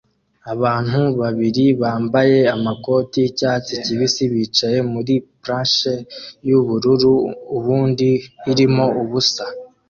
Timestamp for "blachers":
5.39-6.03